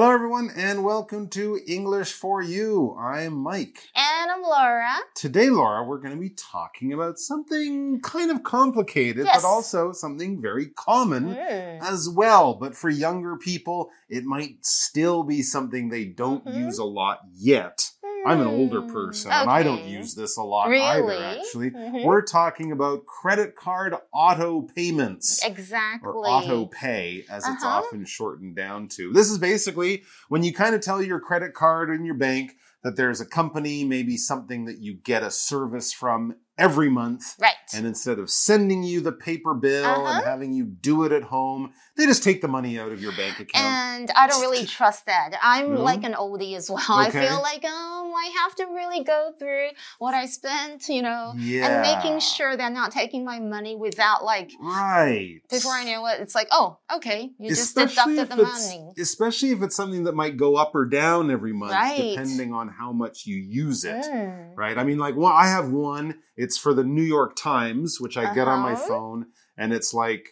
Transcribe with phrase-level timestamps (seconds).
[0.00, 2.96] Hello, everyone, and welcome to English for You.
[3.00, 3.88] I'm Mike.
[3.96, 4.94] And I'm Laura.
[5.16, 9.42] Today, Laura, we're going to be talking about something kind of complicated, Yes.
[9.42, 11.82] but also something very common Mm.
[11.82, 12.54] as well.
[12.54, 16.66] But for younger people, it might still be something they don't Mhm.
[16.66, 17.90] use a lot yet.
[18.28, 20.84] I'm an older person, and I don't use this a lot Really?
[20.84, 21.70] either, actually.
[21.70, 22.04] Mhm.
[22.04, 26.08] We're talking about credit card auto payments Exactly.
[26.08, 27.78] or auto pay as it's Uh-huh.
[27.78, 29.12] often shortened down to.
[29.12, 32.52] This is basically when you kind of tell your credit card and your bank
[32.84, 37.34] that there's a company, maybe something that you get a service from every month.
[37.40, 37.52] Right.
[37.74, 40.16] And instead of sending you the paper bill Uh-huh.
[40.16, 43.12] and having you do it at home, they just take the money out of your
[43.12, 43.64] bank account.
[43.64, 45.30] And I don't really trust that.
[45.42, 45.82] I'm No?
[45.82, 46.82] like an oldie as well.
[46.88, 49.68] I feel like um I have to really go through
[50.00, 51.66] what I spent, you know, yeah.
[51.66, 55.40] and making sure they're not taking my money without like Right.
[55.50, 58.66] before I know it, it's like, oh, okay, you just Especially deducted if the it's-
[58.74, 58.92] money.
[58.98, 62.10] Especially if it's something that might go up or down every month, Right.
[62.16, 64.04] depending on how much you use it.
[64.04, 64.56] Mm.
[64.56, 64.76] right?
[64.78, 66.16] I mean, like, well, I have one.
[66.36, 68.86] It's for the New York Times, which I get on my Uh-huh.
[68.88, 70.30] phone, and it's like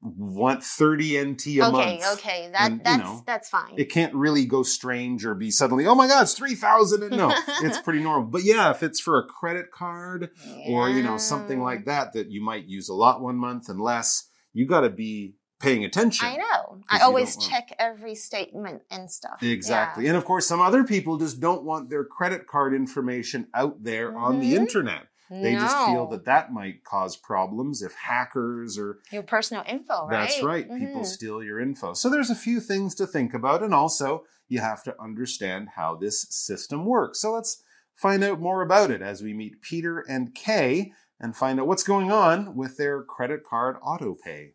[0.00, 2.18] what thirty NT a Okay, month.
[2.18, 3.72] okay, that And, you that's know, that's fine.
[3.78, 7.08] It can't really go strange or be suddenly, oh my God, it's three thousand.
[7.10, 7.32] No,
[7.62, 8.28] it's pretty normal.
[8.28, 10.30] But yeah, if it's for a credit card
[10.66, 13.80] or you know something like that that you might use a lot one month and
[13.80, 16.26] less, you got to be paying attention.
[16.28, 16.82] I know.
[16.90, 19.42] I always want- check every statement and stuff.
[19.42, 20.04] Exactly.
[20.04, 20.10] Yeah.
[20.10, 24.14] And of course, some other people just don't want their credit card information out there
[24.18, 24.56] on the Mhm.
[24.58, 25.06] internet.
[25.30, 30.10] They just feel that that might cause problems if hackers or your personal info, right?
[30.10, 31.06] that's right, people Mhm.
[31.06, 31.94] steal your info.
[31.94, 35.96] So there's a few things to think about and also you have to understand how
[35.96, 37.20] this system works.
[37.20, 37.62] So let's
[37.94, 41.84] find out more about it as we meet Peter and Kay and find out what's
[41.84, 44.54] going on with their credit card auto pay.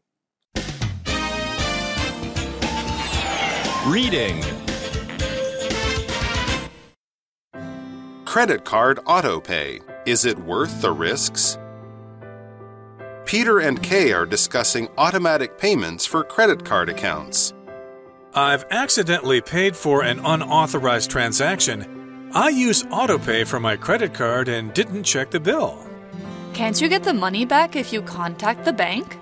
[3.87, 4.43] Reading
[8.25, 9.79] Credit card auto pay.
[10.09, 11.59] Is it worth the risks?
[13.25, 17.53] Peter and Kay are discussing automatic payments for credit card accounts.
[18.33, 22.31] I've accidentally paid for an unauthorized transaction.
[22.33, 25.87] I use AutoPay for my credit card and didn't check the bill.
[26.53, 29.15] Can't you get the money back if you contact the bank?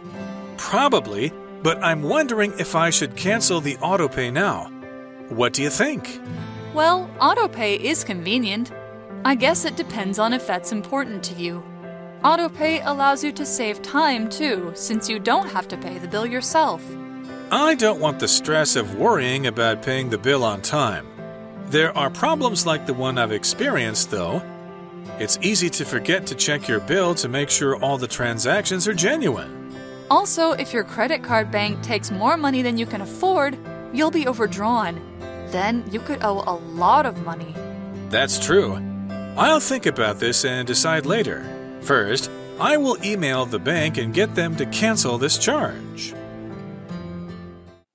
[0.56, 1.34] Probably,
[1.64, 4.72] but I'm wondering if I should cancel the AutoPay now.
[5.28, 6.22] What do you think?
[6.74, 8.72] Well, autopay is convenient.
[9.26, 11.64] I guess it depends on if that's important to you.
[12.24, 16.26] Autopay allows you to save time too, since you don't have to pay the bill
[16.26, 16.84] yourself.
[17.52, 21.08] I don't want the stress of worrying about paying the bill on time.
[21.68, 24.42] There are problems like the one I've experienced, though.
[25.20, 28.94] It's easy to forget to check your bill to make sure all the transactions are
[28.94, 29.74] genuine.
[30.10, 33.58] Also, if your credit card bank takes more money than you can afford,
[33.94, 35.02] you'll be overdrawn.
[35.50, 37.54] Then you could owe a lot of money.
[38.10, 38.78] That's true.
[39.38, 41.46] I'll think about this and decide later.
[41.82, 46.14] First, I will email the bank and get them to cancel this charge.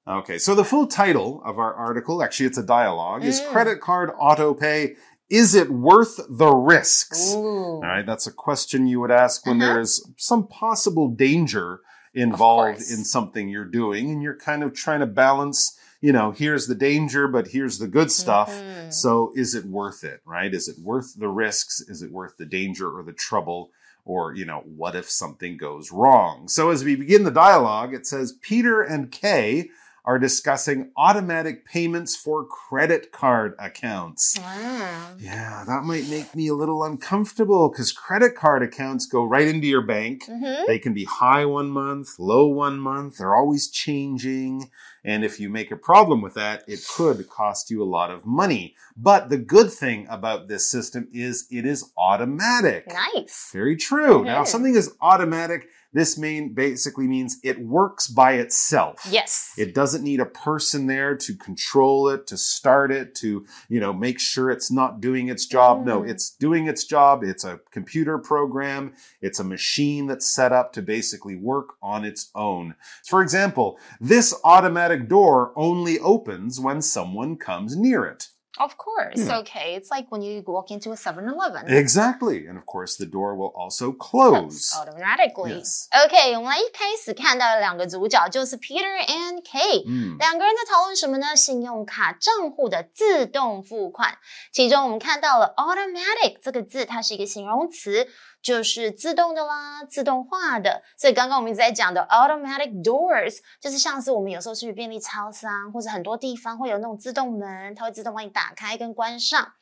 [0.06, 3.48] Okay, so the full title of our article, actually it's a dialogue, is Mm.
[3.50, 4.94] Credit Card Auto Pay
[5.30, 7.32] Is It Worth the Risks?
[7.34, 7.76] Ooh.
[7.76, 9.72] All right, that's a question you would ask when Uh-huh.
[9.72, 11.80] there is some possible danger
[12.14, 16.66] involved in something you're doing and you're kind of trying to balance, you know, here's
[16.66, 18.50] the danger, but here's the good stuff.
[18.50, 18.92] Mhm.
[18.92, 20.52] So is it worth it, right?
[20.52, 21.80] Is it worth the risks?
[21.80, 23.70] Is it worth the danger or the trouble?
[24.04, 26.48] Or, you know, what if something goes wrong?
[26.48, 29.70] So as we begin the dialogue, it says Peter and Kay
[30.04, 34.36] are discussing automatic payments for credit card accounts.
[34.38, 35.14] Wow.
[35.20, 39.66] Yeah, that might make me a little uncomfortable because credit card accounts go right into
[39.66, 40.24] your bank.
[40.28, 40.66] Mhm.
[40.66, 43.18] They can be high one month, low one month.
[43.18, 44.70] They're always changing.
[45.04, 48.24] And if you make a problem with that, it could cost you a lot of
[48.26, 48.74] money.
[48.96, 52.86] But the good thing about this system is it is automatic.
[52.88, 53.50] Nice.
[53.52, 54.24] Very true.
[54.24, 54.50] Now, if Mhm.
[54.50, 59.06] something is automatic, this main basically means it works by itself.
[59.10, 59.52] Yes.
[59.58, 63.92] It doesn't need a person there to control it, to start it, to, you know,
[63.92, 65.84] make sure it's not doing its job.
[65.84, 66.10] No, Mm.
[66.10, 67.22] it's doing its job.
[67.22, 68.94] It's a computer program.
[69.20, 72.74] It's a machine that's set up to basically work on its own.
[73.06, 78.28] For example, this automatic door only opens when someone comes near it.
[78.59, 79.27] Of course.
[79.27, 79.41] Yeah.
[79.41, 79.75] Okay.
[79.75, 81.67] It's like when you walk into a 7 Eleven.
[81.67, 82.47] Exactly.
[82.47, 84.73] And of course, the door will also close.
[84.73, 85.59] automatically.
[85.59, 85.87] Yes.
[86.05, 91.35] OK，我们来一开始看到的两个主角就是 Peter and Kay，、嗯两个人在讨论什么呢？
[91.35, 94.17] 信用卡账户的自动付款。
[94.51, 98.07] 其中我们看到了 automatic 这个字，它是一个形容词，
[98.42, 100.82] 就是自动的啦，自动化的。
[100.96, 109.52] 所以刚刚我们一直在讲的 automatic doors，就是像是我们有时候去便利超商或者很多地方会有那种自动门，它会自动帮你打开跟关上。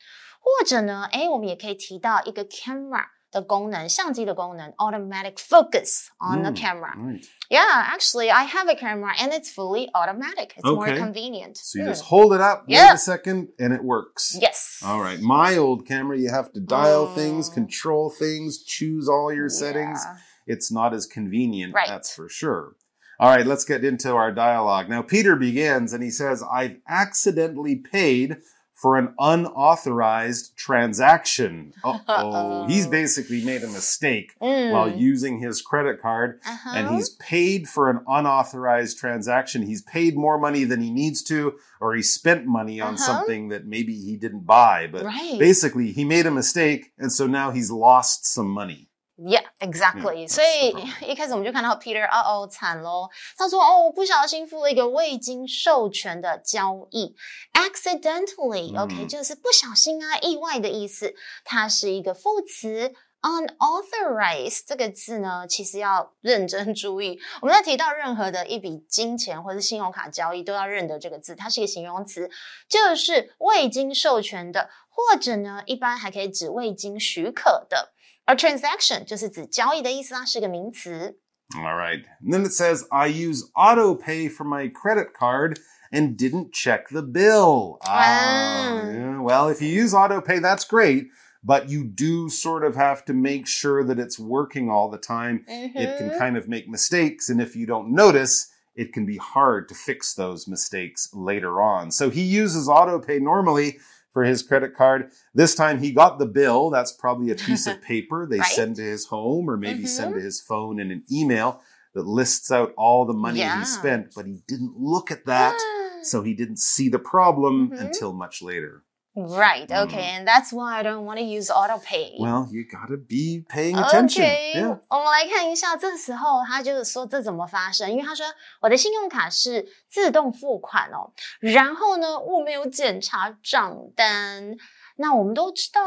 [0.43, 6.94] 或者呢，诶，我们也可以提到一个 camera 的功能，相机的功能，automatic focus on the 嗯 camera。
[6.96, 7.24] Right.
[7.50, 7.64] Yeah,
[7.94, 10.54] actually, I have a camera and it's fully automatic.
[10.56, 10.98] It's more Okay.
[10.98, 11.56] convenient.
[11.56, 11.88] So you Mm.
[11.88, 12.94] just hold it up, wait Yeah.
[12.94, 14.36] a second, and it works.
[14.40, 14.80] Yes.
[14.84, 15.20] All right.
[15.20, 17.14] My old camera, you have to dial Mm.
[17.14, 20.00] things, control things, choose all your settings.
[20.04, 20.16] Yeah.
[20.46, 21.88] It's not as convenient, Right.
[21.88, 22.76] that's for sure.
[23.18, 24.88] All right, let's get into our dialogue.
[24.88, 28.36] Now, Peter begins and he says, I've accidentally paid
[28.81, 31.73] for an unauthorized transaction.
[32.07, 32.65] Oh.
[32.67, 34.71] He's basically made a mistake Mm.
[34.71, 36.73] while using his credit card Uh-huh.
[36.75, 39.61] and he's paid for an unauthorized transaction.
[39.63, 43.05] He's paid more money than he needs to, or he spent money on Uh-huh.
[43.05, 44.87] something that maybe he didn't buy.
[44.91, 45.37] But right.
[45.39, 48.89] basically, he made a mistake, and so now he's lost some money.
[49.23, 50.27] Yeah, exactly.
[50.27, 50.75] 所以
[51.07, 53.07] 一开始我们就看到 Peter，哦哦，惨喽！
[53.37, 57.15] 他说：“哦，我不小心付了一个未经授权的交易
[57.53, 58.73] ，accidentally。
[58.75, 61.13] 嗯 OK，就是不小心啊，意外的意思。
[61.45, 62.93] 它是一个副词。
[63.21, 67.19] unauthorized 这个字呢，其实要认真注意。
[67.43, 72.31] 我们在提到任何的一笔金钱或者信用卡交易，都要认得这个字，它是一个形容词，
[72.67, 77.93] 就是未经授权的，或者呢，一般还可以指未经许可的。
[78.24, 81.18] 而 transaction 就是指交易的意思啊，是个名词。
[81.54, 82.04] All right.
[82.24, 85.58] And then it says, I use auto pay for my credit card
[85.92, 87.78] and didn't check the bill.
[87.82, 88.90] Ah, Ah.
[88.90, 89.20] yeah.
[89.20, 91.06] Well, if you use auto pay, that's great.
[91.44, 95.44] But you do sort of have to make sure that it's working all the time.
[95.46, 96.18] It can Mhm.
[96.18, 97.28] kind of make mistakes.
[97.28, 101.92] And if you don't notice, it can be hard to fix those mistakes later on.
[101.92, 103.78] So he uses auto pay normally
[104.13, 105.11] for his credit card.
[105.33, 106.69] This time he got the bill.
[106.69, 108.51] That's probably a piece of paper they Right.
[108.51, 110.17] send to his home or maybe send Mhm.
[110.17, 111.61] to his phone in an email
[111.93, 113.59] that lists out all the money Yeah.
[113.59, 115.57] he spent, but he didn't look at that.
[116.03, 117.79] So he didn't see the problem Mhm.
[117.79, 118.83] until much later.
[119.13, 119.87] Right, Mm.
[119.87, 122.15] okay, and that's why I don't want to use auto pay.
[122.17, 124.23] Well, you gotta be paying attention.
[124.23, 124.79] OK，、Yeah.
[124.87, 127.91] 我们来看一下，这时候他就是说这怎么发生？
[127.91, 128.25] 因为他说
[128.61, 131.11] 我的信用卡是自动付款哦，
[131.41, 134.55] 然后呢我没有检查账单。
[134.95, 135.81] 那我们都知道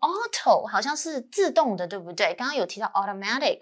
[0.00, 2.34] auto 好像是自动的，对不对？
[2.34, 3.60] 刚刚有提到 automatic，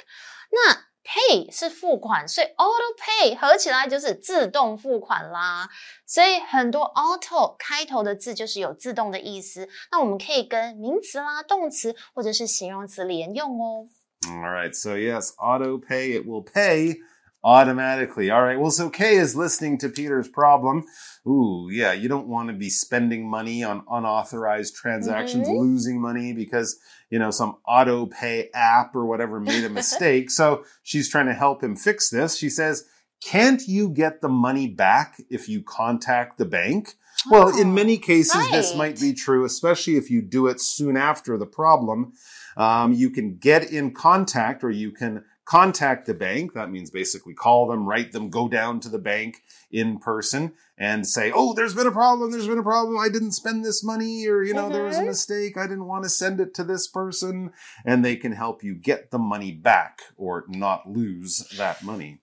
[0.51, 5.69] 那 pay 是付款，所以 auto pay 合起来就是自动付款啦。
[6.05, 13.87] 所以很多 auto 开头的字就是有自动的意思，那我们可以跟名词啦、动词或者是形容词连用哦。
[14.27, 14.75] All right.
[14.75, 16.97] So yes, auto pay, it will pay
[17.47, 18.29] automatically.
[18.29, 18.59] All right.
[18.59, 20.85] Well, so Kay is listening to Peter's problem.
[21.29, 21.93] Ooh, yeah.
[21.93, 25.57] You don't want to be spending money on unauthorized transactions, Mhm.
[25.61, 26.77] losing money because,
[27.09, 30.29] you know, some auto pay app or whatever made a mistake.
[30.41, 32.37] so she's trying to help him fix this.
[32.37, 32.85] She says,
[33.25, 36.95] can't you get the money back if you contact the bank?
[37.31, 40.97] Well, in Oh, many cases, this might be true, especially if you do it soon
[40.97, 42.13] after the problem.
[42.57, 46.53] Um, you can get in contact or you can contact the bank.
[46.53, 51.07] That means basically call them, write them, go down to the bank in person and
[51.07, 52.33] say, Oh, there's been a problem.
[52.33, 52.99] There's been a problem.
[52.99, 55.07] I didn't spend this money or, you know, there was a Mhm.
[55.07, 55.57] mistake.
[55.57, 57.53] I didn't want to send it to this person.
[57.85, 62.21] And they can help you get the money back or not lose that money.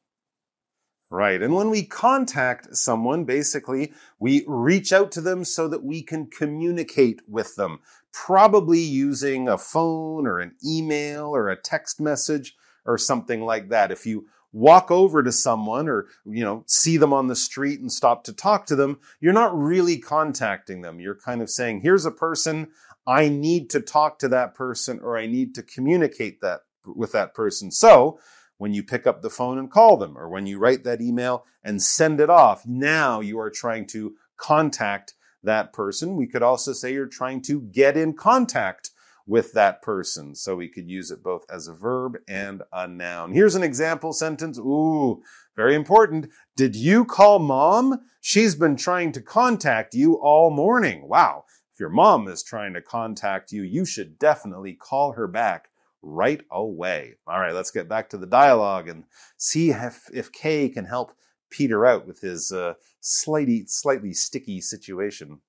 [1.10, 1.42] Right.
[1.42, 6.26] And when we contact someone, basically, we reach out to them so that we can
[6.26, 7.80] communicate with them,
[8.12, 13.92] probably using a phone or an email or a text message or something like that.
[13.92, 17.92] If you walk over to someone or, you know, see them on the street and
[17.92, 21.00] stop to talk to them, you're not really contacting them.
[21.00, 22.68] You're kind of saying, here's a person.
[23.06, 27.34] I need to talk to that person or I need to communicate that with that
[27.34, 27.72] person.
[27.72, 28.20] So
[28.58, 31.46] when you pick up the phone and call them or when you write that email
[31.64, 36.16] and send it off, now you are trying to contact that person.
[36.16, 38.92] We could also say you're trying to get in contact
[39.26, 40.36] with that person.
[40.36, 43.32] So we could use it both as a verb and a noun.
[43.32, 44.58] Here's an example sentence.
[44.58, 45.22] Ooh,
[45.56, 46.30] very important.
[46.56, 48.00] Did you call mom?
[48.22, 51.08] She's been trying to contact you all morning.
[51.08, 51.46] Wow.
[51.74, 55.70] If your mom is trying to contact you, you should definitely call her back
[56.02, 57.16] right away.
[57.26, 59.06] All right, let's get back to the dialogue and
[59.38, 61.14] see if, if Kay can help
[61.50, 65.40] Peter out with his uh, slightly, slightly sticky situation.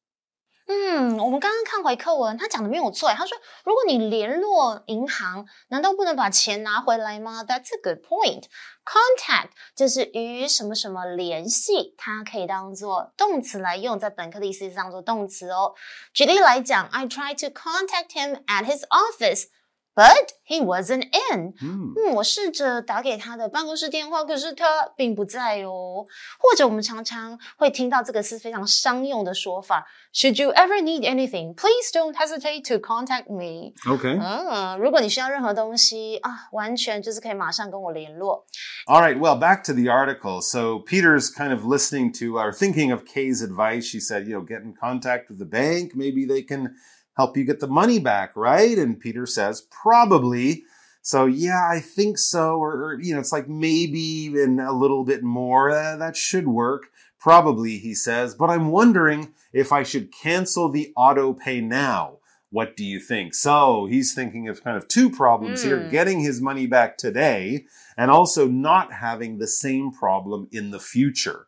[0.67, 3.11] 嗯，我们刚刚看回课文，他讲的没有错。
[3.11, 8.45] 他说，如果你联络银行，难道不能把钱拿回来吗？That's a good point.
[8.85, 15.75] Contact 就是与什么什么联系，它可以当做动词来用，在本课的意思是当做动词哦。
[16.15, 19.49] 举例来讲，I tried to contact him at his office.
[19.96, 21.56] But he wasn't in。
[21.62, 26.06] 嗯嗯，我试着打给他的办公室电话，可是他并不在哦。
[26.40, 33.74] 或者我们常常会听到这个是非常商用的说法：Should you ever need anything, please don't hesitate to contact me。
[33.86, 34.18] Okay.
[34.18, 38.46] 嗯，如果你需要任何东西啊，完全就是可以马上跟我联络。
[38.88, 40.40] All right, well, back to the article.
[40.42, 43.84] So Peter's kind of listening to or thinking of Kay's advice.
[43.84, 45.94] She said, you know, get in contact with the bank.
[45.94, 46.76] Maybe they can
[47.17, 48.77] help you get the money back, right?
[48.77, 50.65] And Peter says, probably.
[51.03, 52.57] So yeah, I think so.
[52.57, 55.71] Or, you know, it's like maybe even a little bit more.
[55.71, 56.85] Uh, that should work.
[57.19, 62.19] Probably, he says, but I'm wondering if I should cancel the auto pay now.
[62.51, 63.35] What do you think?
[63.35, 65.89] So he's thinking of kind of two problems here Hmm.
[65.89, 67.65] getting his money back today
[67.97, 71.47] and also not having the same problem in the future.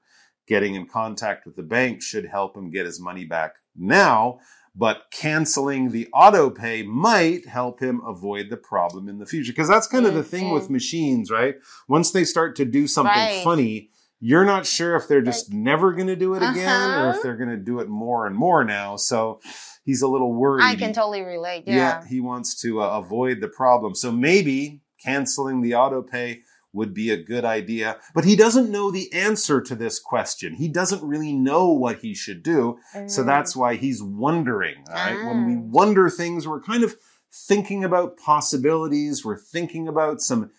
[0.49, 4.39] Getting in contact with the bank should help him get his money back now,
[4.79, 9.53] but canceling the auto pay might help him avoid the problem in the future.
[9.53, 11.55] Because that's kind of the thing with machines, right?
[11.89, 13.43] Once they start to do something Right.
[13.43, 13.91] funny,
[14.21, 17.19] you're not sure if they're just never going to do it again or if Uh-huh.
[17.23, 18.97] they're going to do it more and more now.
[18.97, 19.41] So
[19.85, 20.65] he's a little worried.
[20.65, 21.65] I can totally relate.
[21.67, 22.05] Yeah, Yeah.
[22.07, 23.95] he wants to uh, avoid the problem.
[23.95, 26.43] So maybe canceling the auto pay
[26.77, 27.97] would be a good idea.
[28.15, 30.55] But he doesn't know the answer to this question.
[30.55, 32.79] He doesn't really know what he should do.
[33.09, 33.27] So Mm.
[33.27, 34.85] that's why he's wondering.
[34.89, 35.25] Right.
[35.27, 35.61] When we Ah.
[35.81, 36.97] wonder things, we're kind of
[37.33, 39.25] thinking about possibilities.
[39.25, 40.51] We're thinking about some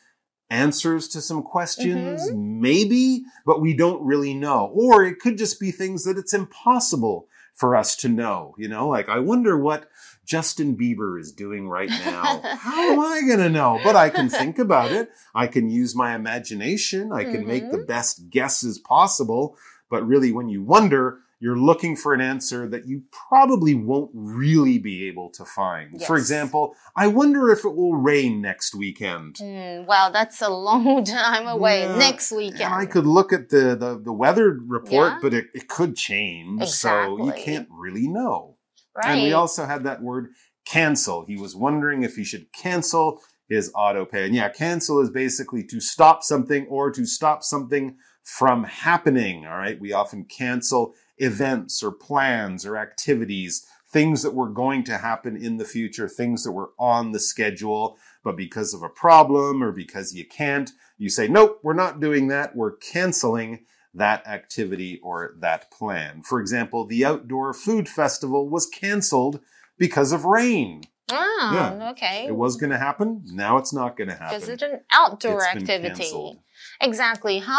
[0.49, 4.71] answers to some questions, maybe, but we don't really know.
[4.73, 8.55] Or it could just be things that it's impossible for us to know.
[8.57, 9.89] You know, like I wonder what
[10.25, 12.41] Justin Bieber is doing right now.
[12.43, 13.79] How am I going to know?
[13.83, 15.09] But I can think about it.
[15.35, 17.11] I can use my imagination.
[17.11, 17.87] I can make the mm-hmm.
[17.87, 19.57] best guesses possible.
[19.89, 24.79] But really, when you wonder, you're looking for an answer that you probably won't really
[24.79, 26.01] be able to find.
[26.03, 29.35] For example, I wonder if it will rain next weekend.
[29.35, 31.81] Mm, well, that's a long time away.
[31.81, 32.61] Yeah, Next weekend.
[32.61, 35.19] And I could look at the, the, the weather report, Yeah.
[35.21, 36.65] but it, it could change.
[36.69, 38.57] So you can't really know.
[38.95, 39.11] right.
[39.11, 40.29] And we also had that word
[40.65, 41.25] cancel.
[41.25, 44.25] He was wondering if he should cancel his auto pay.
[44.25, 49.45] And yeah, cancel is basically to stop something or to stop something from happening.
[49.45, 49.79] All right.
[49.79, 55.57] We often cancel events or plans or activities, things that were going to happen in
[55.57, 57.97] the future, things that were on the schedule.
[58.23, 62.27] But because of a problem or because you can't, you say, nope, we're not doing
[62.27, 62.55] that.
[62.55, 66.21] We're canceling that activity or that plan.
[66.23, 69.39] For example, the outdoor food festival was canceled
[69.77, 70.81] because of rain.
[71.11, 71.89] Ah, Yeah.
[71.91, 72.25] okay.
[72.27, 73.23] It was going to happen.
[73.27, 74.35] Now it's not going to happen.
[74.39, 76.39] Because it's an outdoor It's activity.
[76.79, 77.41] Exactly.
[77.41, 77.53] 好，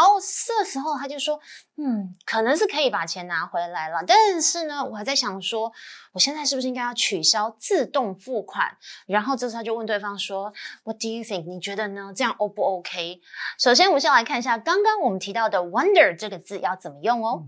[0.47, 1.41] 这时候他就说，
[1.77, 5.73] 嗯，可能是可以把钱拿回来了，但是呢，我还在想说，
[6.13, 8.77] 我现在是不是应该要取消自动付款？
[9.07, 10.53] 然后这时候他就问对方说
[10.85, 11.47] ，What do you think？
[11.49, 12.13] 你觉得呢？
[12.15, 13.21] 这样 O 不 OK？
[13.59, 17.45] 首先，我们先来看一下刚刚我们提到的 wonder 这个字要怎么用哦。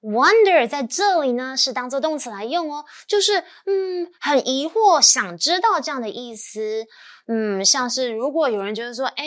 [0.00, 6.86] Wonder 在这里呢是当做动词来用哦，就是嗯很疑惑，想知道这样的意思。
[7.26, 9.26] 嗯，像是如果有人觉得说，哎，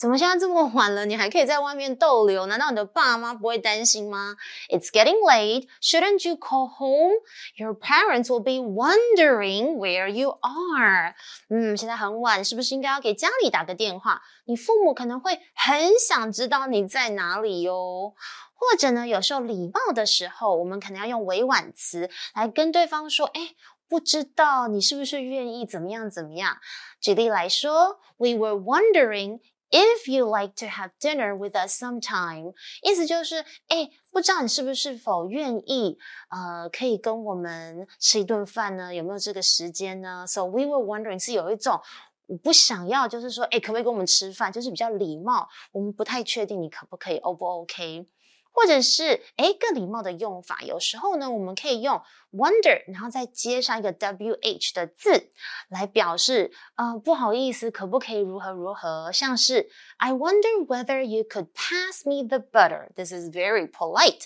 [0.00, 2.46] 怎么现在这么晚了，你还可以在外面逗留？
[2.46, 4.34] 难道你的爸妈不会担心吗
[4.70, 5.68] ？It's getting late.
[5.82, 7.12] Shouldn't you call home?
[7.56, 11.14] Your parents will be wondering where you are.
[11.50, 14.22] 嗯，现在很晚，是不是应该要给家里打个电话？
[14.46, 18.14] 你父母可能会很想知道你在哪里哟。
[18.54, 23.54] 或者呢，有时候礼貌的时候，我们可能要用委婉词来跟对方说：“哎，
[23.86, 26.56] 不知道你是不是愿意怎么样怎么样。”
[27.02, 32.53] 举例来说，We were wondering if you like to have dinner with us sometime。
[32.83, 35.97] 意思就是，哎，不知道你是不是否愿意，
[36.29, 38.93] 呃，可以跟我们吃一顿饭呢？
[38.93, 40.25] 有没有这个时间呢？
[40.27, 41.79] So we were wondering 是有一种。
[42.27, 44.51] 我不想要，就是说，哎，可不可以跟我们吃饭？
[44.51, 48.07] 就是比较礼貌，我们不太确定你可不可以，O 不 OK？
[48.52, 52.00] 或者是哎更礼貌的用法，有时候呢，我们可以用
[52.32, 55.30] wonder，然后再接上一个 wh 的字
[55.68, 59.10] 来表示，呃，不好意思，可不可以如何如何？
[59.12, 62.88] 像是 I wonder whether you could pass me the butter.
[62.94, 64.24] This is very polite.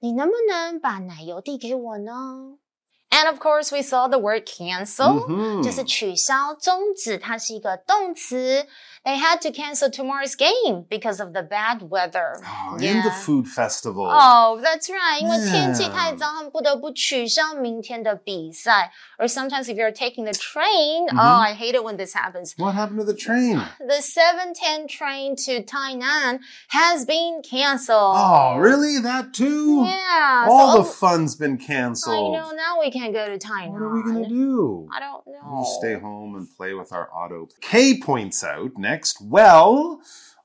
[0.00, 2.58] 你能不能把奶油递给我呢
[3.13, 5.61] And of course, we saw the word cancel，、Mhm.
[5.63, 8.65] 就是取消、终止，它是一个动词。
[9.03, 12.35] They had to cancel tomorrow's game because of the bad weather.
[12.45, 13.01] Oh, and Yeah.
[13.01, 14.05] the food festival.
[14.05, 15.19] Oh, that's right.
[15.19, 15.51] 因为 Yeah.
[15.51, 18.91] 天气太糟，他们不得不取消明天的比赛。
[19.17, 21.17] Or sometimes if you're taking the train, Mm-hmm.
[21.19, 22.53] oh, I hate it when this happens.
[22.57, 23.59] What happened to the train?
[23.79, 28.15] The 710 train to Tainan has been canceled.
[28.15, 28.99] Oh, really?
[29.01, 29.83] That too?
[29.83, 30.45] Yeah.
[30.47, 32.33] All so, the fun's been I canceled.
[32.37, 32.51] know.
[32.51, 33.70] Now we can't go to Tainan.
[33.72, 34.88] What are we going to do?
[34.94, 35.40] I don't know.
[35.50, 37.48] We'll stay home and play with our auto.
[37.60, 40.00] Kay points out next, well,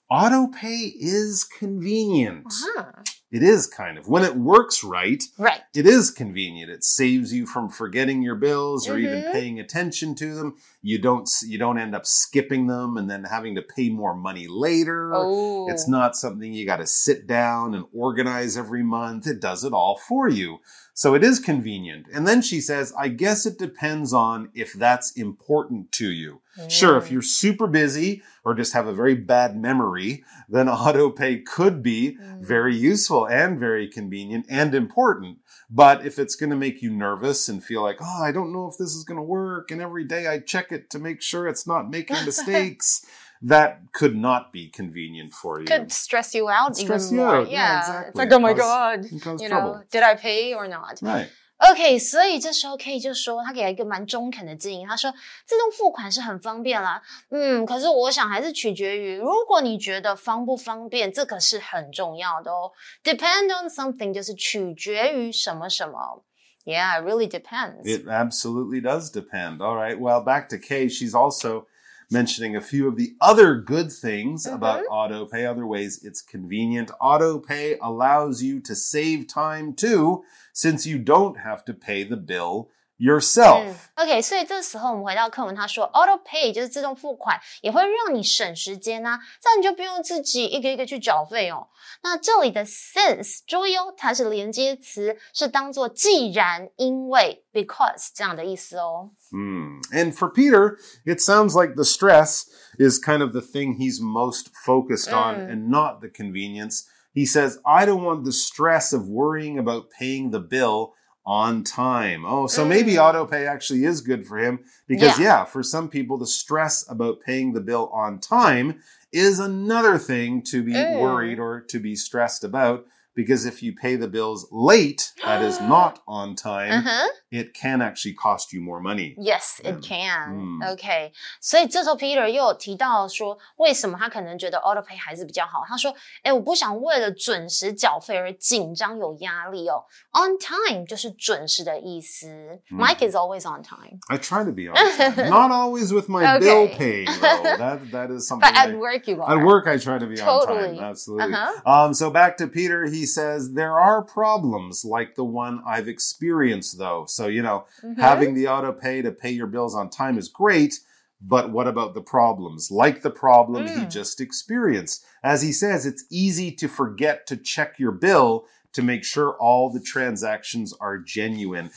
[0.09, 2.45] auto pay is convenient.
[2.47, 2.91] Uh-huh.
[3.31, 4.09] It is kind of.
[4.09, 5.61] When it works right, Right.
[5.73, 6.69] it is convenient.
[6.69, 9.31] It saves you from forgetting your bills or even Mhm.
[9.31, 10.55] paying attention to them.
[10.81, 14.47] You don't you don't end up skipping them and then having to pay more money
[14.49, 15.13] later.
[15.15, 15.69] Oh.
[15.71, 19.25] It's not something you got to sit down and organize every month.
[19.27, 20.57] It does it all for you.
[20.93, 22.07] So it is convenient.
[22.13, 26.41] And then she says, I guess it depends on if that's important to you.
[26.67, 27.11] Sure, if mm.
[27.11, 32.17] you're super busy or just have a very bad memory, then auto pay could be
[32.19, 32.41] mm.
[32.41, 35.37] very useful and very convenient and important.
[35.69, 38.67] But if it's going to make you nervous and feel like, oh, I don't know
[38.67, 41.47] if this is going to work, and every day I check it to make sure
[41.47, 43.05] it's not making mistakes,
[43.42, 45.66] that could not be convenient for you.
[45.66, 47.36] could stress you out Stress even you more.
[47.42, 47.50] out.
[47.50, 48.10] Yeah, exactly.
[48.10, 49.74] It's like, oh my Cause- god, It cause you trouble.
[49.74, 50.98] know, did I pay or not?
[51.02, 51.28] Right.
[51.58, 54.84] OK，所以这时候 K 就说，他给了一个蛮中肯的建议。
[54.84, 55.10] 他说，
[55.46, 57.00] 自动付款是很方便啦，
[57.30, 62.72] 嗯，可是我想还是取决于，如果你觉得方不方便，这个是很重要的哦。
[63.02, 66.22] Depend on something 就是取决于什么什么。
[66.66, 67.84] Yeah, it really depends.
[67.84, 69.62] It absolutely does depend.
[69.62, 69.98] All right.
[69.98, 70.88] Well, back to Kay.
[70.88, 71.66] She's also
[72.11, 74.55] mentioning a few of the other good things mm-hmm.
[74.55, 76.91] about auto pay, other ways it's convenient.
[76.99, 82.17] Auto pay allows you to save time too, since you don't have to pay the
[82.17, 82.69] bill
[83.00, 83.74] yourself.
[83.96, 91.68] OK，所以这时候我们回到课文，他说 Auto Pay 就是自动付款，也会让你省时间呐、这样你就不用自己一个一个去缴费哦。
[92.02, 99.10] 那这里的 since 注意哦，它是连接词，是当做既然、因为、because 这样的意思哦。
[99.30, 99.80] Hmm.
[99.92, 102.44] And for Peter, it sounds like the stress
[102.78, 106.84] is kind of the thing he's most focused on and not the convenience.
[107.14, 110.92] He says, I don't want the stress of worrying about paying the bill
[111.25, 112.25] On time.
[112.25, 115.43] Oh, so maybe auto pay actually is good for him because, yeah.
[115.45, 120.63] for some people, the stress about paying the bill on time is another thing to
[120.63, 120.99] be Mm.
[120.99, 122.85] worried or to be stressed about
[123.20, 126.90] Because if you pay the bills late, that is not on time, 嗯哼。
[127.30, 129.14] it can actually cost you more money.
[129.16, 130.36] Yes, it can.
[130.36, 135.64] 嗯 OK，所以这时候 Peter 又有提到说，为什么他可能觉得 Auto Pay 还是比较好。
[135.66, 139.84] 他说：“哎，我不想为了准时缴费而紧张有压力哦。
[140.12, 142.26] On time 就是准时的意思。
[142.70, 145.30] Mike is always on time, I try to be on time.
[145.30, 146.40] Not always with my Okay.
[146.40, 147.56] bill paying, though.
[147.56, 149.38] That, that is something but at I- work you are.
[149.38, 150.76] At work, I try to be on Totally.
[150.76, 150.90] time.
[150.90, 151.32] Absolutely.
[151.32, 151.86] Uh-huh.
[151.86, 156.77] Um, so back to Peter, he says there are problems like the one I've experienced,
[156.77, 157.05] though.
[157.07, 157.99] So you know, Mm-hmm.
[158.01, 160.79] having the auto pay to pay your bills on time is great.
[161.23, 162.71] But what about the problems?
[162.71, 163.91] Like the problem he Mm.
[163.91, 165.05] just experienced.
[165.23, 169.69] As he says, it's easy to forget to check your bill to make sure all
[169.69, 171.69] the transactions are genuine.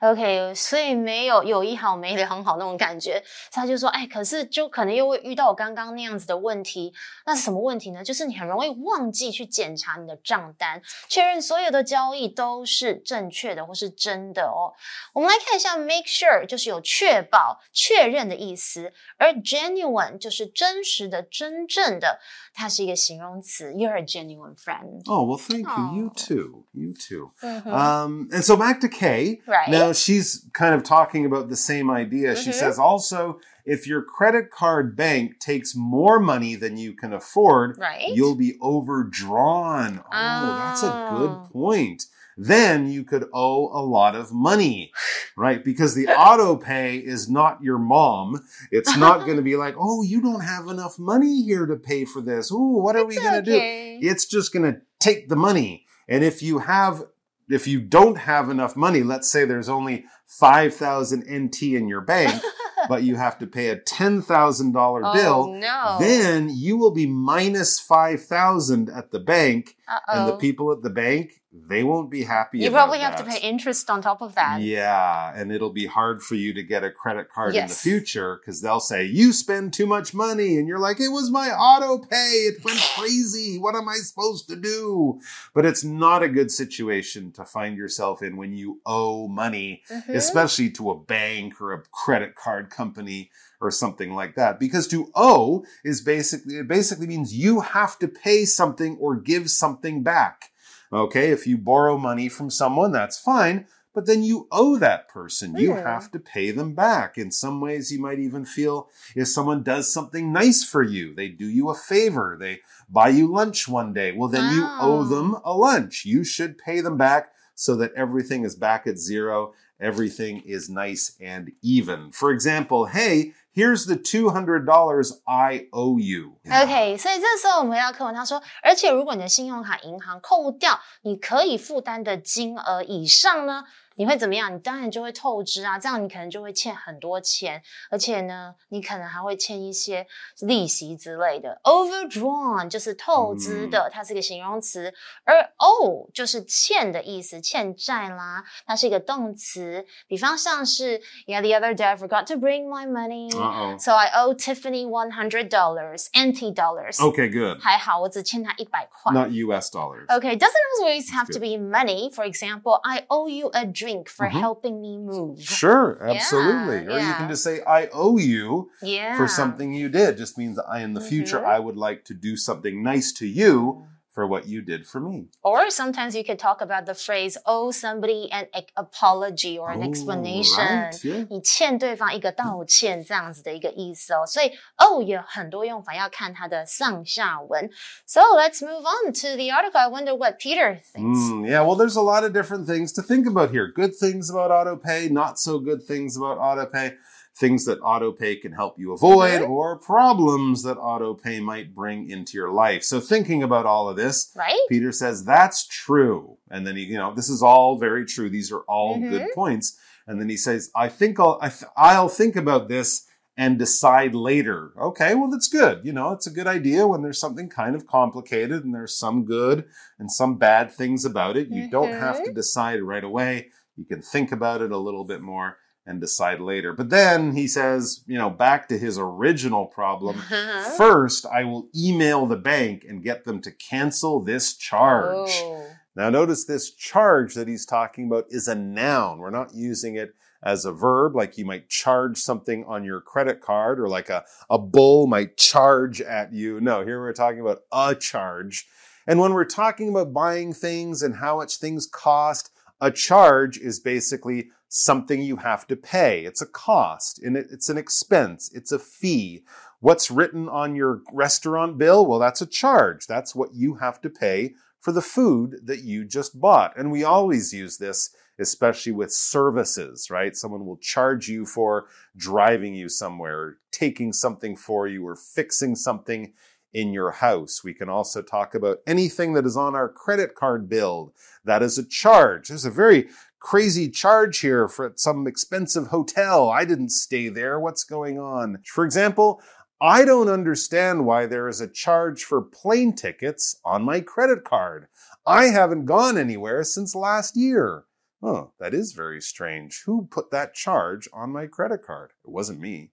[0.00, 6.92] OK，所以没有有一好没两好那种感觉，他就说，哎，可是就可能又会遇到我刚刚那样子的问题。
[7.26, 8.02] 那是什么问题呢？
[8.02, 14.72] 就是你很容易忘记去检查你的账单，确认所有的交易都是正确的或是真的哦。
[15.12, 22.18] 我们来看一下，make sure 就是有确保、确认的意思，而 genuine 就是真实的、真正的，
[22.54, 23.70] 它是一个形容词。
[23.74, 25.02] You're a genuine friend。
[25.06, 25.96] Oh, well, thank you.
[25.98, 26.14] You Oh.
[26.16, 26.64] too.
[26.72, 27.32] You too.
[27.70, 29.42] Um, and so back to Kay.
[29.50, 29.68] Right.
[29.68, 32.36] Now she's kind of talking about the same idea.
[32.36, 32.54] She Mhm.
[32.54, 38.08] says also, if your credit card bank takes more money than you can afford, Right.
[38.14, 40.00] you'll be overdrawn.
[40.12, 41.04] Oh, that's a Oh.
[41.08, 42.04] good point.
[42.38, 44.92] Then you could owe a lot of money,
[45.36, 45.62] right?
[45.62, 48.40] Because the auto pay is not your mom.
[48.70, 52.04] It's not going to be like, oh, you don't have enough money here to pay
[52.06, 52.50] for this.
[52.50, 53.60] Ooh, what are we going to do?
[54.02, 55.84] it's just going to take the money.
[56.08, 57.02] And if you have,
[57.50, 62.42] if you don't have enough money, let's say there's only 5,000 NT in your bank,
[62.88, 65.96] but you have to pay a $10,000 Oh, bill, no.
[66.00, 69.76] then you will be minus 5,000 at the bank.
[70.08, 72.60] And the people at the bank they won't be happy.
[72.60, 74.60] You probably have to pay interest on top of that.
[74.60, 78.36] Yeah, and it'll be hard for you to get a credit card in the future
[78.40, 81.98] because they'll say you spend too much money, and you're like, it was my auto
[82.06, 82.46] pay.
[82.50, 83.58] It went crazy.
[83.58, 85.18] What am I supposed to do?
[85.52, 90.14] But it's not a good situation to find yourself in when you owe money, Mhm.
[90.14, 94.58] especially to a bank or a credit card company or something like that.
[94.58, 99.50] Because to owe is basically it basically means you have to pay something or give
[99.50, 100.50] something back.
[100.92, 105.56] Okay, if you borrow money from someone, that's fine, but then you owe that person.
[105.56, 105.84] You Hmm.
[105.86, 107.16] have to pay them back.
[107.16, 111.28] In some ways, you might even feel if someone does something nice for you, they
[111.28, 115.36] do you a favor, they buy you lunch one day, well, then you owe them
[115.44, 116.04] a lunch.
[116.04, 119.52] You should pay them back so that everything is back at zero.
[119.80, 122.10] Everything is nice and even.
[122.10, 126.38] For example, hey, here's the $200 I owe you.
[126.44, 133.64] OK，所以这时候我们回到课文，他说，而且如果你的信用卡银行扣掉你可以负担的金额以上呢，
[134.00, 134.54] 你会怎么样？
[134.54, 140.06] 你当然就会透支啊，这样你可能就会欠很多钱，而且呢，你可能还会欠一些
[140.38, 141.60] 利息之类的。
[141.64, 144.90] Overdrawn 就是透支的，它是一个形容词，
[145.24, 149.84] 而 owe 就是欠的意思，欠债啦，它是一个动词。
[150.08, 153.30] 比方像是，Yeah, the other day I forgot to bring my money.
[153.78, 156.96] So I owe Tiffany one hundred dollars, NT dollars.
[156.96, 157.60] Okay, good.
[157.60, 159.12] 还好，我只欠他一百块。
[159.12, 160.06] Not US dollars.
[160.06, 162.10] Okay, doesn't always have to be money.
[162.10, 164.40] For example, I owe you a drink for Mhm.
[164.40, 165.40] helping me move.
[165.40, 166.86] Sure, absolutely.
[166.86, 169.16] or you can just say, I owe you Yeah.
[169.16, 170.16] for something you did.
[170.16, 171.44] Just means that I, in the future, Mhm.
[171.46, 175.27] I would like to do something nice to you for what you did for me.
[175.43, 179.81] Or sometimes you could talk about the phrase owe somebody an e- apology or an
[179.83, 180.65] Oh, explanation.
[180.65, 181.27] right, yeah.
[181.29, 187.69] 你欠对方一个道歉这样子的一个意思哦，所以 owe 有很多用法，要看它的上下文。
[188.05, 189.79] So let's move on to the article.
[189.79, 191.19] I wonder what Peter thinks.
[191.19, 193.67] Mm, yeah, well, there's a lot of different things to think about here.
[193.69, 196.93] Good things about autopay, not so good things about autopay,
[197.40, 199.48] things that autopay can help you avoid, Mhm.
[199.48, 202.84] or problems that autopay might bring into your life.
[202.84, 204.60] So, thinking about all of this, Right?
[204.68, 206.36] Peter says, that's true.
[206.50, 208.28] And then he, you know, this is all very true.
[208.28, 209.10] These are all Mhm.
[209.10, 209.76] good points.
[210.06, 214.14] And then he says, I think I'll, I th- I'll think about this and decide
[214.14, 214.72] later.
[214.78, 215.80] Okay, well, that's good.
[215.82, 219.24] You know, it's a good idea when there's something kind of complicated and there's some
[219.24, 219.64] good
[219.98, 221.48] and some bad things about it.
[221.48, 223.48] You don't have to decide right away.
[223.76, 225.56] You can think about it a little bit more
[225.90, 226.72] and decide later.
[226.72, 230.18] But then he says, you know, back to his original problem.
[230.18, 230.76] Uh-huh.
[230.76, 235.30] First, I will email the bank and get them to cancel this charge.
[235.32, 235.66] Oh.
[235.96, 239.18] Now, notice this charge that he's talking about is a noun.
[239.18, 243.40] We're not using it as a verb, like you might charge something on your credit
[243.40, 246.60] card or like a, a bull might charge at you.
[246.60, 248.66] No, here we're talking about a charge.
[249.06, 252.50] And when we're talking about buying things and how much things cost,
[252.80, 256.24] a charge is basically something you have to pay.
[256.24, 258.50] It's a cost and it's an expense.
[258.54, 259.42] It's a fee.
[259.80, 262.06] What's written on your restaurant bill?
[262.06, 263.06] Well, that's a charge.
[263.06, 266.76] That's what you have to pay for the food that you just bought.
[266.78, 270.36] And we always use this, especially with services, right?
[270.36, 276.32] Someone will charge you for driving you somewhere, taking something for you, or fixing something
[276.73, 277.63] in your house.
[277.63, 281.13] We can also talk about anything that is on our credit card bill.
[281.43, 282.49] That is a charge.
[282.49, 283.07] There's a very
[283.39, 286.49] crazy charge here for some expensive hotel.
[286.49, 287.59] I didn't stay there.
[287.59, 288.59] What's going on?
[288.65, 289.41] For example,
[289.79, 294.87] I don't understand why there is a charge for plane tickets on my credit card.
[295.25, 297.85] I haven't gone anywhere since last year.
[298.21, 299.83] Oh, that is very strange.
[299.85, 302.11] Who put that charge on my credit card?
[302.25, 302.91] It wasn't me.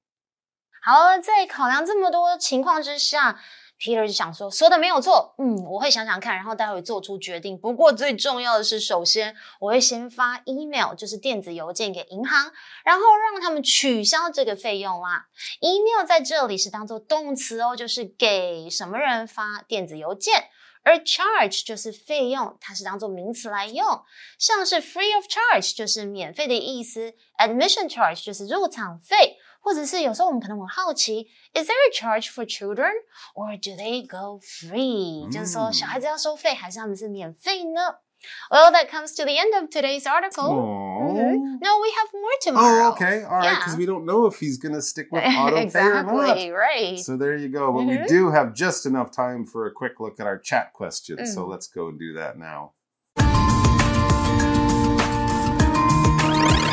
[0.84, 3.38] 好了，在考量这么多情况之下
[3.79, 7.57] ，Peter 就想说，说的没有错，嗯，我会想想看，然后待会做出决定。
[7.57, 12.51] 不过最重要的是，首先我会先发 email，就是电子邮件给银行，
[12.83, 15.27] 然后让他们取消这个费用啦。
[15.61, 20.49] email 在这里是当做动词哦，就是给什么人发电子邮件。
[20.83, 23.85] 而 charge 就是费用，它是当做名词来用，
[24.39, 32.90] 像是 free of charge 就是免费的意思，admission charge 就是入场费，或者是有时候我们可能很好奇，is there a charge for children
[33.34, 37.80] or do they go free？、嗯就是说小孩子要收费还是他们是免费呢？
[38.52, 40.44] Well, that comes to the end of today's article.
[40.44, 41.12] Oh.
[41.12, 41.58] Mhm.
[41.60, 42.90] No, we have more tomorrow.
[42.90, 43.24] Oh, okay.
[43.24, 43.46] All right.
[43.46, 43.56] Yeah.
[43.58, 46.56] Because we don't know if he's going to stick with auto pay or exactly, not.
[46.56, 47.00] right.
[47.00, 47.72] So there you go.
[47.72, 48.06] But we Mhm.
[48.06, 51.34] do have just enough time for a quick look at our chat questions.
[51.34, 51.50] So Mm.
[51.50, 52.74] let's go and do that now.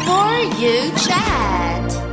[0.06, 2.12] For you chat.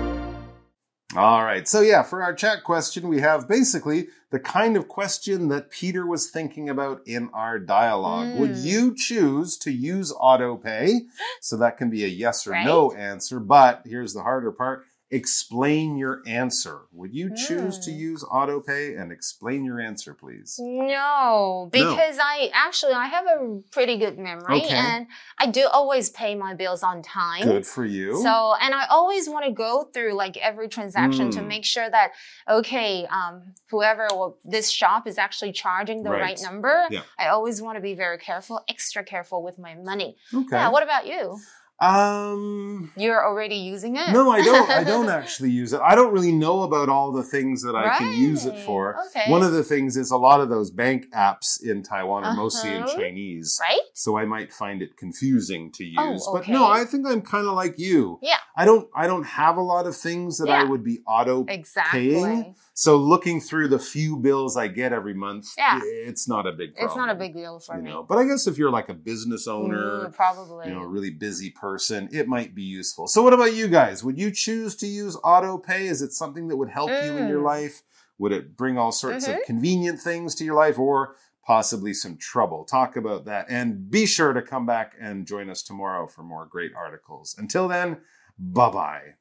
[1.16, 1.68] All right.
[1.68, 6.06] So, yeah, for our chat question, we have basically the kind of question that Peter
[6.08, 8.34] was thinking about in our dialogue.
[8.36, 8.64] Would Mm.
[8.64, 11.02] you choose to use autopay?
[11.42, 12.66] So, that can be a yes or Right.
[12.66, 13.42] no answer.
[13.42, 16.80] But here's the harder part explain your answer.
[16.94, 17.98] Would you choose to Mm.
[17.98, 20.58] use autopay and explain your answer, please?
[20.60, 24.74] No, because I actually I have a pretty good memory Okay.
[24.76, 27.44] and I do always pay my bills on time.
[27.44, 28.22] Good for you.
[28.22, 31.48] So, and I always want to go through like every transaction to Mm.
[31.48, 32.12] make sure that,
[32.50, 36.42] okay, um, whoever or this shop is actually charging the right, Right.
[36.42, 36.88] number.
[36.90, 37.02] Yeah.
[37.20, 40.16] I always want to be very careful, extra careful with my money.
[40.34, 40.48] okay.
[40.58, 40.70] Yeah.
[40.70, 41.38] What about you?
[41.82, 44.10] Um, You're already using it?
[44.12, 44.70] No, I don't.
[44.70, 45.82] I don't actually use it.
[45.82, 48.98] I don't really know about all the things that I can use it for.
[49.08, 49.30] Okay.
[49.32, 52.74] One of the things is a lot of those bank apps in Taiwan are mostly
[52.76, 52.96] in Uh-huh.
[52.96, 53.60] Chinese.
[53.62, 53.80] right?
[53.94, 56.30] So I might find it confusing to Oh, use.
[56.32, 56.66] But no.
[56.68, 58.20] I think I'm kind of like you.
[58.22, 58.38] Yeah.
[58.56, 62.12] I don't I don't have a lot of things that I would be auto Exactly.
[62.14, 62.56] paying.
[62.74, 65.80] So looking through the few bills I get every month, Yeah.
[65.84, 66.88] it's not a big problem.
[66.88, 67.90] It's not a big deal for you me.
[67.92, 68.04] know.
[68.04, 70.68] But I guess if you're like a business owner, Mm, probably.
[70.68, 73.08] you know, a really busy person, it might be useful.
[73.08, 74.04] So, what about you guys?
[74.04, 75.88] Would you choose to use auto pay?
[75.88, 77.46] Is it something that would help you in your Mm.
[77.46, 77.82] life?
[78.18, 79.46] Would it bring all sorts of Mhm.
[79.46, 82.66] convenient things to your life or possibly some trouble?
[82.66, 83.48] Talk about that.
[83.50, 87.36] And be sure to come back and join us tomorrow for more great articles.
[87.38, 88.02] Until then,
[88.38, 89.16] bye bye.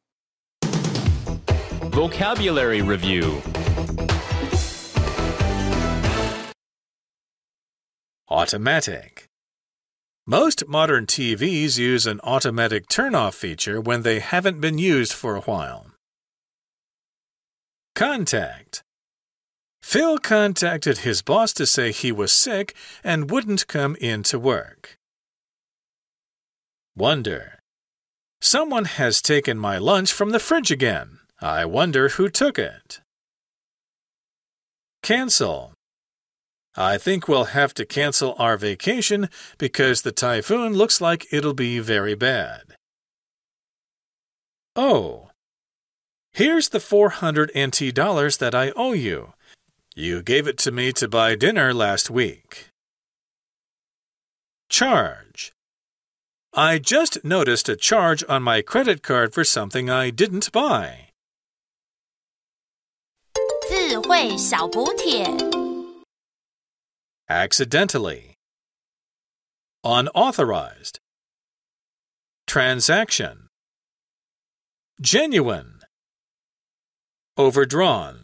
[1.91, 3.41] Vocabulary Review
[8.29, 9.30] Automatic.
[10.27, 15.35] Most modern TVs use an automatic turn off feature when they haven't been used for
[15.35, 15.87] a while.
[17.95, 18.83] Contact.
[19.83, 24.97] Phil contacted his boss to say he was sick and wouldn't come in to work.
[26.97, 27.59] Wonder.
[28.41, 31.19] Someone has taken my lunch from the fridge again.
[31.41, 33.01] I wonder who took it.
[35.03, 35.73] Cancel.
[36.76, 41.80] I think we'll have to cancel our vacation because the typhoon looks like it'll be
[41.80, 42.76] very bad.
[44.76, 45.30] Oh.
[46.34, 49.34] Here's the 400 NT dollars that I owe you.
[49.96, 52.68] You gave it to me to buy dinner last week.
[54.70, 55.54] Charge.
[56.54, 61.06] I just noticed a charge on my credit card for something I didn't buy.
[63.68, 65.59] 智慧小补帖。
[67.31, 68.35] Accidentally,
[69.85, 70.99] unauthorized,
[72.49, 73.47] transaction,
[75.01, 75.79] genuine,
[77.39, 78.20] overdrawn.